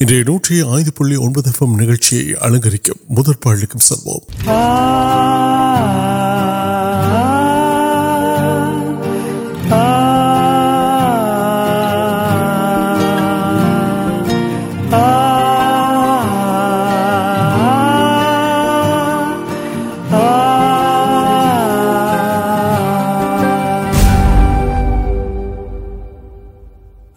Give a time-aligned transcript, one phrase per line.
[0.00, 1.16] naughty آئی پولی
[1.76, 2.66] نکچ الگ
[3.80, 4.18] سمو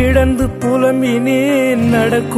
[0.00, 0.46] نو
[1.76, 2.36] نلگ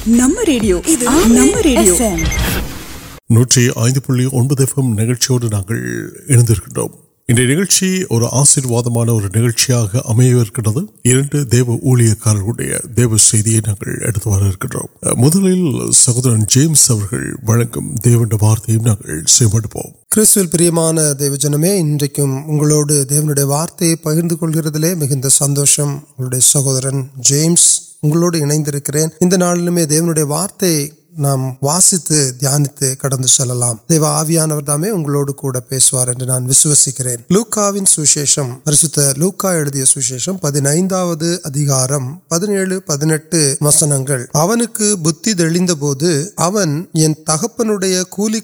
[0.08, 0.66] نمدید
[3.30, 3.58] note
[4.60, 5.78] دفعہ نوکر
[7.31, 14.45] இந்த நிகழ்ச்சி ஒரு ஆசீர்வாதமான ஒரு நிகழ்ச்சியாக அமையவிருக்கிறது இரண்டு தேவ ஊழியக்காரர்களுடைய தேவ செய்தியை நாங்கள் எடுத்து வர
[14.45, 15.95] இருக்கின்றோம் முதலில்
[31.18, 31.98] نام وسی
[32.42, 32.96] لانے
[35.08, 35.96] لوگ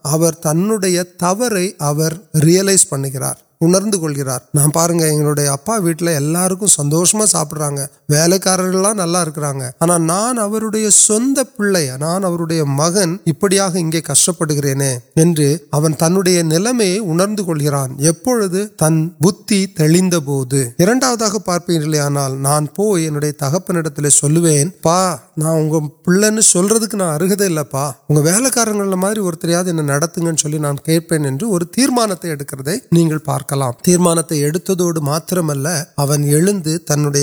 [0.09, 0.69] بہتان
[1.19, 2.95] تبرس پہ
[7.27, 7.73] ساپے
[11.63, 17.85] پایا مغنگ کشپ یا نلم اولا
[18.77, 20.19] تنندا
[21.45, 24.09] پارپن آنا نان پوڈ تک اپلو
[26.93, 27.41] نا ارک
[28.09, 28.67] ویلکار
[33.25, 34.47] پارک لاندے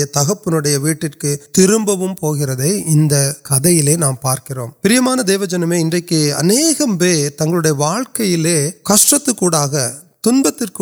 [0.05, 4.51] تکپی ویٹک تربیت نام پارک
[5.27, 6.97] دیو جن کی اہم
[7.37, 7.55] تنگ
[8.83, 9.13] کش
[10.23, 10.79] تنہیں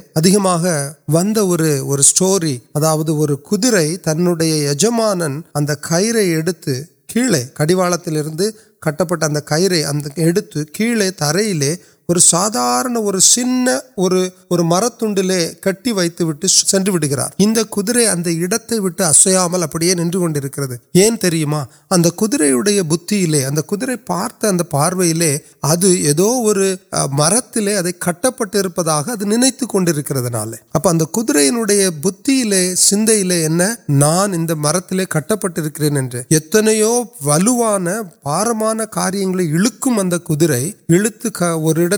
[3.96, 5.00] تنظیم یجم
[7.08, 7.92] کیڑ کڑوال
[8.82, 9.82] کٹ پہ کئی
[10.74, 11.74] کھیل تر لے
[12.08, 12.84] سادار
[14.62, 15.98] مر تن لے کٹرام
[23.50, 25.02] ننکر پارت پارو
[27.10, 27.58] مرت
[28.00, 28.44] کٹ پہ
[29.88, 33.46] نکلے اب اگر بت چلے
[33.88, 36.14] نان مرتی کٹ پہنچ
[37.20, 37.80] وار
[41.80, 41.97] کٹ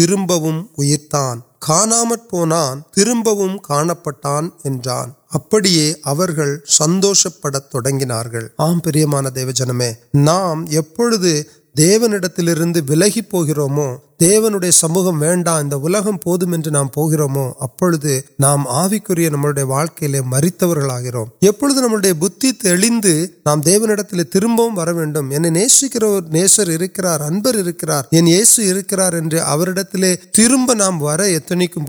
[0.00, 0.60] تربان
[3.58, 3.84] کا
[6.68, 8.78] سندوش پڑھان
[9.36, 9.82] دیو جنم
[10.14, 10.64] نام
[11.76, 15.34] دیوی پوکری سموکے
[17.60, 20.62] ابھی نام آر نئے واقعی مریت
[23.46, 24.12] نام دیوت
[25.42, 26.04] نیسکر
[30.32, 31.84] ترب نام ویڈیو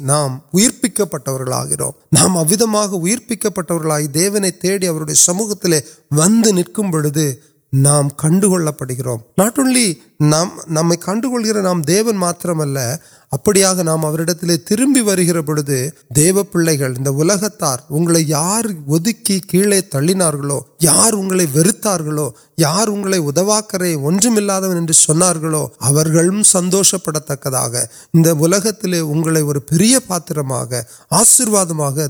[0.00, 5.72] نامرپک پامرپک پاونے تیڑھے سموتی
[6.10, 7.25] ون نو பொழுது
[7.73, 9.87] நாம் கண்டுகொள்ளப்படுகிறோம் நாட் ஒன்லி
[10.23, 12.77] நாம் நம்மை கண்டுகொள்கிற நாம் தேவன் மாத்திரமல்ல
[13.31, 20.59] அப்படியாக நாம் அவரிடத்திலே திரும்பி வருகிற பொழுது தேவ பிள்ளைகள் இந்த உலகத்தார் உங்களை யார் ஒதுக்கி கீழே தள்ளினார்களோ
[20.77, 29.61] யார் உங்களை வெறுத்தார்களோ யார் உங்களை உதவாக்கரை ஒன்றுமில்லாதவன் என்று சொன்னார்களோ அவர்களும் சந்தோஷப்படத்தக்கதாக இந்த உலகத்திலே உங்களை ஒரு
[29.63, 32.09] பெரிய பாத்திரமாக ஆசிர்வாதமாக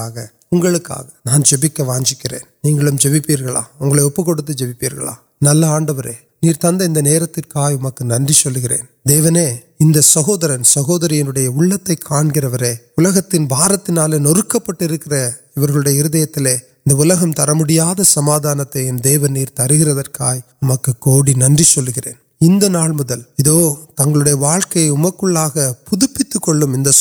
[0.56, 7.02] உங்களுக்காக நான் ஜெபிக்க வாஞ்சிக்கிறேன் நீங்களும் ஜெபிப்பீர்களா உங்களை ஒப்பு கொடுத்து ஜெபிப்பீர்களா நல்ல ஆண்டவரே நீர் தந்த இந்த
[7.02, 9.46] நேரத்திற்காக உமக்கு நன்றி சொல்கிறேன் தேவனே
[9.78, 15.16] இந்த சகோதரன் சகோதரியனுடைய உள்ளத்தை காண்கிறவரே உலகத்தின் பாரத்தினாலே நொறுக்கப்பட்டிருக்கிற
[15.56, 22.20] இவர்களுடைய இருதயத்திலே இந்த உலகம் தர முடியாத சமாதானத்தை என் தேவன் நீர் தருகிறதற்காய் உமக்கு கோடி நன்றி சொல்லுகிறேன்
[22.42, 23.58] இந்த நாள் முதல் இதோ
[23.96, 26.92] தங்களுடைய வாழ்க்கையை உமக்குள்ளாக புதுப்பி میڈیا نے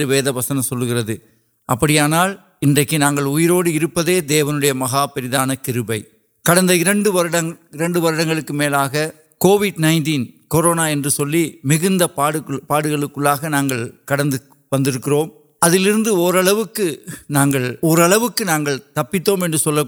[0.00, 0.52] وید بس
[1.68, 2.30] ابھیانوڑ
[4.28, 6.00] دیو نہا پریدان کبپے
[6.44, 9.06] کڑکا
[9.40, 9.70] کوئی
[10.48, 10.88] کورونا
[12.68, 16.80] ماڈلکر ابھی اوروک
[18.94, 19.30] تبت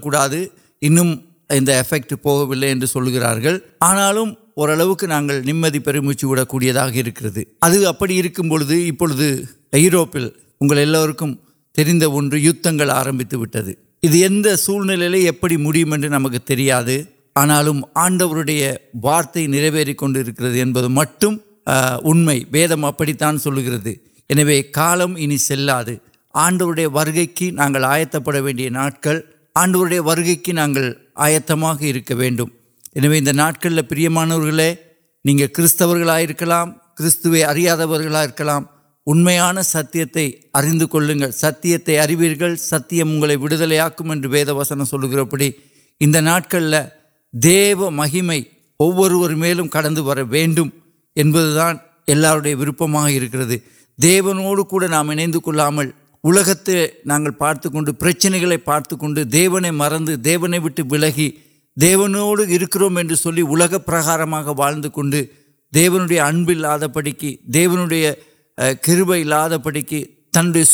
[0.03, 0.45] كرا ہے
[0.81, 1.15] انہوں
[1.49, 2.73] پہل گئی
[4.53, 4.69] اور
[5.03, 6.01] نگر نمپ كا
[10.75, 13.71] ادھر ابھی كو یتال آرمیت وٹر
[15.85, 16.51] میڈم نمک
[17.35, 17.61] آنا
[17.95, 18.25] آڈر
[19.03, 19.91] وارت نكنكرے
[20.53, 20.87] انٹر
[22.51, 23.13] ویدم ابھی
[24.29, 25.95] انالم اندھے
[26.35, 26.71] آنڈو
[27.35, 29.07] کی نا آیت پڑی ناٹک
[29.55, 29.85] آنڈو
[30.43, 30.67] کی نا
[31.17, 31.51] آیت
[33.31, 33.97] ناڑک پر
[38.39, 38.63] آلام
[39.17, 40.05] کھان ستیہ
[40.55, 41.77] اردو ستیہ
[42.59, 43.03] ستیہ
[43.41, 45.51] ویدل آکے وید وسن سلکر پڑھی
[46.01, 46.75] ناڑکل
[47.33, 48.31] دیو مہیم
[48.79, 49.53] وہ واقع
[53.98, 55.90] தேவனோடு கூட நாம் இணைந்து கொள்ளாமல்
[56.24, 61.28] உலகத்தை நாங்கள் பார்த்து கொண்டு பிரச்சனைகளை பார்த்து கொண்டு தேவனை மறந்து தேவனை விட்டு விலகி
[61.76, 65.20] தேவனோடு இருக்கிறோம் என்று சொல்லி உலக பிரகாரமாக வாழ்ந்து கொண்டு
[65.72, 68.04] தேவனுடைய அன்பு இல்லாதபடிக்கு தேவனுடைய
[68.58, 69.98] அஹ், கிருபை இல்லாதபடிக்கு
[70.34, 70.64] தன்னுடைய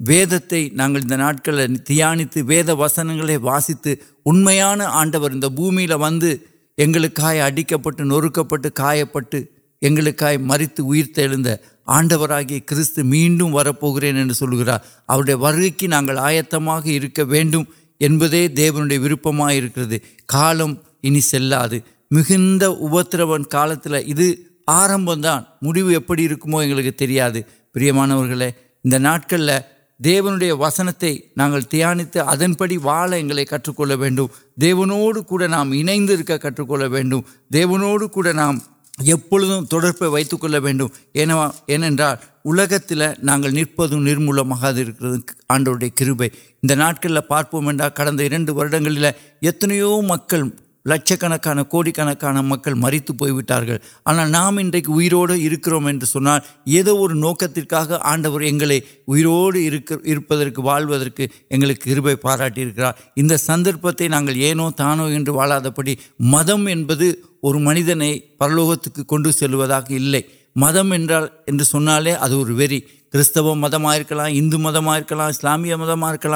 [0.00, 3.86] ویدکل تیانت وید وسنگ واسیت
[4.24, 4.48] اُن
[4.82, 7.22] آڈر ان پومیل ویلک
[7.82, 7.90] پہ
[10.10, 11.26] کا مریت ائرتے
[11.86, 12.26] آڈو
[13.38, 19.42] کم ولکر اوکے کی نال آیت ووپم
[20.26, 21.20] کرالم ان
[23.42, 23.64] کا
[24.66, 26.28] آرمندان میڈیوکری
[30.00, 32.16] دیوے وسنائی نا تیانت
[32.82, 33.10] واڑ
[33.50, 33.80] کٹک
[34.60, 36.76] دیو نام ان کے کٹکو
[38.32, 38.58] نام
[38.98, 39.34] ایپ
[40.02, 40.42] واگت
[43.22, 44.82] نا ندو نا کر
[45.48, 46.28] آنڈے کبپے
[46.62, 50.14] انٹکل پارپمنٹ کڑنگلو م
[50.86, 51.82] لچ کنکان کو
[52.42, 53.62] مکل مریت پوٹار
[54.04, 55.08] آنا نام کی
[57.12, 57.58] نوکت
[58.02, 58.38] آڈو
[61.86, 62.64] گرو پاراٹی
[63.38, 64.68] سندر ایانو
[65.08, 65.94] یو واڑپی
[66.32, 66.68] مدم
[67.40, 69.80] اور منت نے پلوکا
[70.56, 72.80] مدمال ادھر وری
[73.12, 73.86] کتو مدم
[75.08, 76.30] کرسلام مدم کر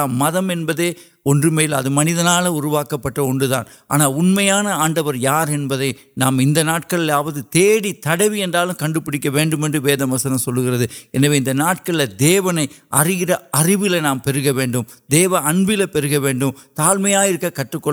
[1.25, 2.47] او مجھے منتان
[3.89, 7.23] آنا اُن آڈر یار انٹکلیاں
[8.79, 11.39] کنپڑک ویم وید وسن سلکر ہے انہیں
[12.91, 14.75] انگری اربل نام پہرگ
[15.11, 16.43] دیو اب پہر ویٹ
[16.75, 17.89] تامک کٹک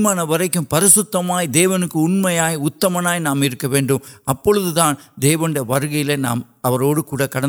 [0.00, 7.46] مانوک پرسم دے کے اُنم اتم نام کرے وار نام کور کٹر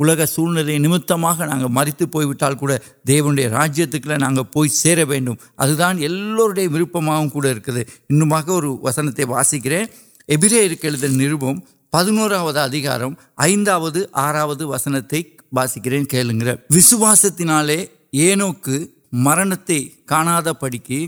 [0.00, 1.12] الک سمت
[1.70, 2.62] مریت پوئلک
[3.08, 3.44] دیوی
[4.18, 6.08] نا سیر ادا یو
[8.82, 11.44] ویسے انسکریبر کے لیے نروپ
[11.92, 17.44] پہ نوکار آرا وسنکرین کھیل گرسواستی
[19.24, 20.26] مرنتے کاڑ
[20.86, 21.06] کی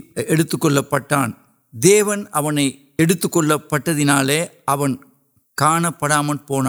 [1.73, 2.39] دیونک
[5.99, 6.61] پڑام پو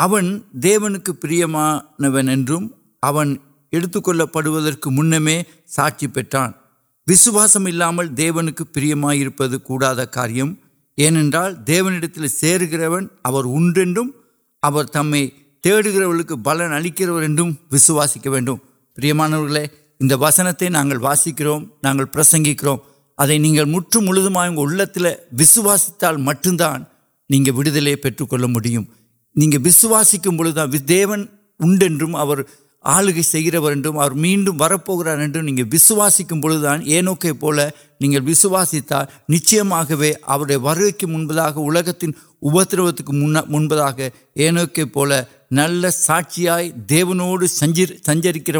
[0.00, 3.40] அவன் தேவனுக்கு பிரியமானவன் என்றும் அவன்
[3.72, 6.56] எடுத்துக்கொள்ளப்படுவதற்கு முன்னமே சாட்சி பெற்றான்
[7.04, 10.58] விசுவாசம் இல்லாமல் தேவனுக்கு பிரியமாயிருப்பது கூடாத காரியம்
[10.94, 12.34] ஏனென்றால் தேவனிடத்தில்
[29.35, 30.17] نہیںصواسی
[30.87, 31.25] دیون
[32.83, 33.57] آلگ سر
[34.13, 34.57] میڈم
[35.35, 36.23] ونگ وسواسی
[37.01, 38.79] نوکے پولیس وسواسی
[39.29, 39.61] نچھے
[40.55, 43.59] وارے کینپا کے ابدروک مو
[45.51, 46.47] نل ساچی
[46.89, 48.51] دیوڑ سنجری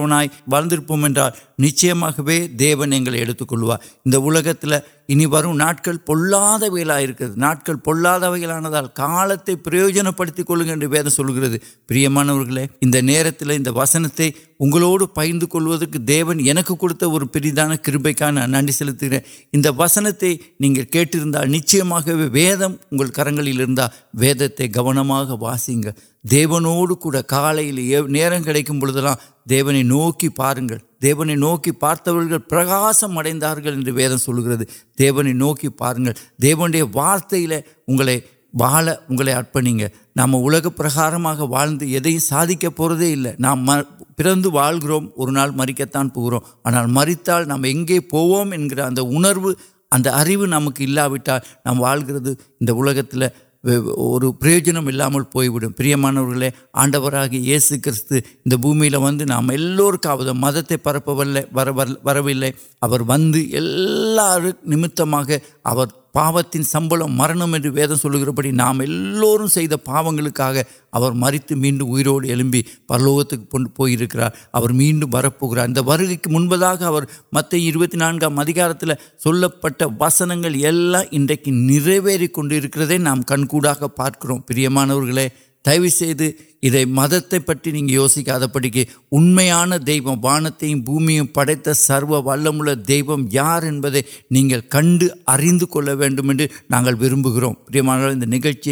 [0.48, 1.30] واضح
[1.60, 2.02] نچن
[3.50, 3.72] کلو
[4.54, 4.78] تر
[5.12, 8.82] انٹر پیل آدھے ناٹک پیلان کا
[9.64, 15.44] پروجن پڑتی کلو سلکر ہے پروان ایک نر وسن اگڑ پیند
[16.00, 16.22] دی
[17.84, 23.62] کبپکا نا نن سلے وسنتے نہیں کھیٹر نچی ودم کرگل
[24.14, 25.92] ویدتے کمو کا
[26.24, 27.12] نیو كو
[29.52, 33.32] دیونے نوک پارونے نوک پارتر پرکاسمے
[33.92, 34.64] ویدم سلکر
[35.00, 36.12] دیونے نوکر
[36.42, 37.62] دیوی وارت کے لیے
[38.60, 41.66] اگ اگلے ارپنی ہے نام ارکار وا
[42.20, 42.68] سکے
[43.02, 43.72] اِلے نام م
[44.18, 45.82] پند والنا مریق
[46.64, 47.64] آنا مریت نام
[48.10, 48.54] پوک
[49.94, 50.82] نمک
[51.66, 52.04] نام وال
[52.62, 53.16] گلک
[53.64, 59.50] اور پروجن پوئن پر آڈو یہ سو کتم ویسے نام
[60.36, 60.90] مد پہ
[62.20, 62.52] ویسے
[64.64, 65.02] نمت
[66.14, 67.56] پات کی سبل مرم
[68.02, 68.82] سلک نام
[69.84, 73.56] پایا مریت میریوڑی پلوکت
[74.72, 75.26] میڈ وار
[77.76, 78.72] ودکار
[79.24, 84.60] چل پہ وسنگ یوکی نوڈرکے نام کنکا پارکر پر
[85.66, 89.38] دع مدس پڑکے اُن
[89.88, 93.60] دےو بانت پومی پڑت سرو ویوم یا
[94.72, 94.98] کن
[95.28, 98.68] اریندے نا وب گرو نچرک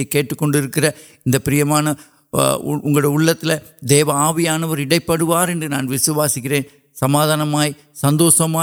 [1.25, 6.63] ان پرمان اگر دےو آبیانے نان وسکرین
[6.99, 7.71] سمادان
[8.01, 8.57] سندوشم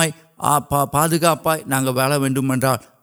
[0.68, 1.18] پاپوال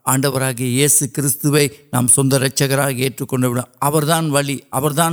[0.06, 1.46] آڈو یہ سو کت
[1.94, 3.26] نام سندر رچکر ایچر
[4.32, 4.58] دلی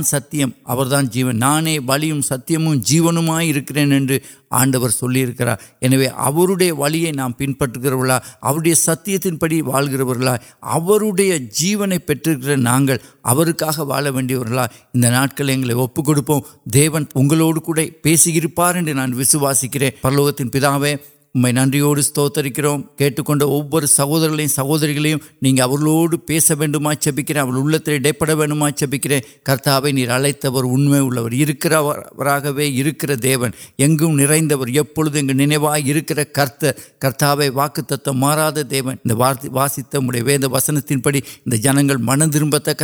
[0.03, 0.49] ستیہم
[0.89, 2.99] دان جیون نان وویم ستیہم جی
[4.51, 6.87] آڈر چلو وا
[8.39, 12.97] پاڑی ستیہ وال گاڑی جیونے پہلے واڑی
[14.93, 15.49] انٹکل
[17.95, 20.95] پیونوسپارے نان وسکری پلوکتی پیت ہوئے
[21.35, 25.05] مجھے ننوڑک وہ سہور سہورگل
[25.41, 29.11] نہیں آس ویم چپکر اگر پڑم چپکر
[29.45, 29.67] کرت
[33.79, 34.35] انگر
[35.37, 35.77] نا
[36.33, 36.65] کت
[36.99, 37.81] کرت واقع
[38.61, 38.95] دیون
[39.51, 39.81] واسی
[40.15, 40.91] وی وسنت
[41.45, 42.83] جنگ من ترب تک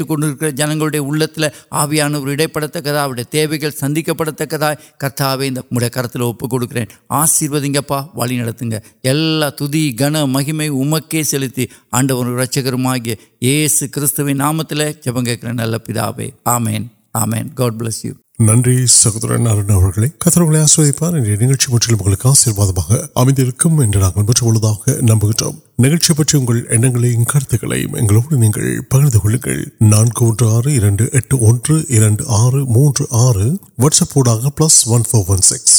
[0.00, 0.82] کنک جنگ
[1.72, 3.46] آبیاان کتنے
[3.88, 4.02] دی
[5.90, 13.16] کرتو کلک آس ஆசீர்வதிங்கப்பா வழி நடத்துங்க எல்லா துதி கன மகிமை உமக்கே செலுத்தி ஆண்டவன் ரட்சகருமாகிய
[13.46, 16.86] இயேசு கிறிஸ்துவின் நாமத்தில் ஜெபம் கேட்கிற நல்ல பிதாவே ஆமேன்
[17.20, 22.98] ஆமேன் காட் பிளஸ் யூ நன்றி சகோதரன் அருண் அவர்களை கத்தரவுகளை ஆஸ்வதிப்பார் என்ற நிகழ்ச்சி பற்றியும் உங்களுக்கு ஆசீர்வாதமாக
[23.14, 30.22] அமைந்திருக்கும் என்று நாங்கள் பெற்றுள்ளதாக நம்புகின்றோம் நிகழ்ச்சி பற்றி உங்கள் எண்ணங்களையும் கருத்துக்களையும் எங்களோடு நீங்கள் பகிர்ந்து கொள்ளுங்கள் நான்கு
[30.26, 33.48] ஒன்று ஆறு இரண்டு எட்டு ஒன்று இரண்டு ஆறு மூன்று ஆறு
[33.82, 35.78] வாட்ஸ்அப் ஊடாக plus one four one six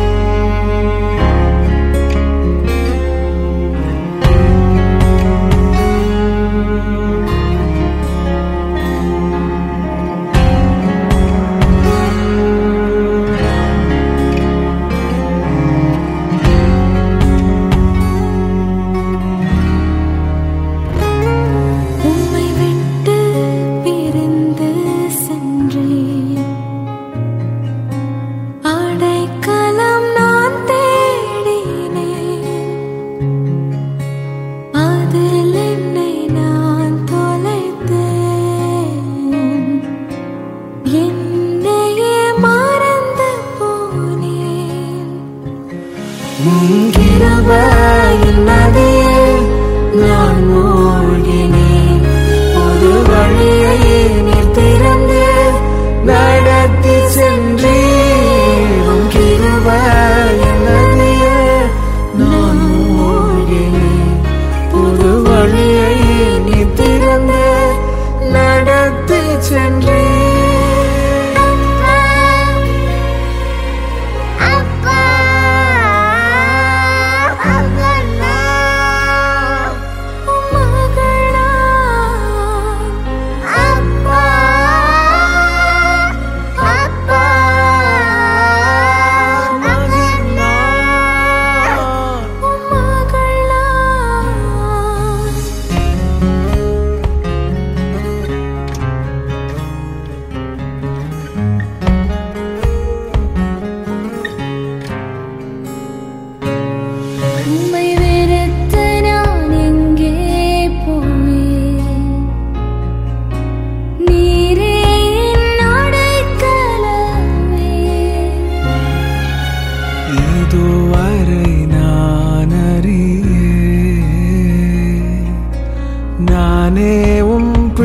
[126.69, 127.81] نمپ